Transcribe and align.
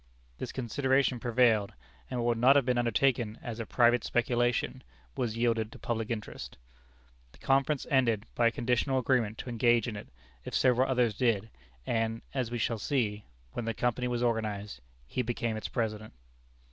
This 0.39 0.51
consideration 0.51 1.19
prevailed, 1.19 1.73
and 2.09 2.19
what 2.21 2.29
would 2.29 2.37
not 2.39 2.55
have 2.55 2.65
been 2.65 2.79
undertaken 2.79 3.37
as 3.39 3.59
a 3.59 3.67
private 3.67 4.03
speculation, 4.03 4.81
was 5.15 5.37
yielded 5.37 5.71
to 5.71 5.77
public 5.77 6.09
interest. 6.09 6.57
The 7.33 7.37
conference 7.37 7.85
ended 7.87 8.25
by 8.33 8.47
a 8.47 8.51
conditional 8.51 8.97
agreement 8.97 9.37
to 9.37 9.49
engage 9.51 9.87
in 9.87 9.95
it, 9.95 10.07
if 10.43 10.55
several 10.55 10.89
others 10.89 11.13
did, 11.15 11.51
and, 11.85 12.23
as 12.33 12.49
we 12.49 12.57
shall 12.57 12.79
see, 12.79 13.25
when 13.51 13.65
the 13.65 13.75
Company 13.75 14.07
was 14.07 14.23
organized, 14.23 14.81
he 15.05 15.21
became 15.21 15.55
its 15.55 15.67
President. 15.67 16.13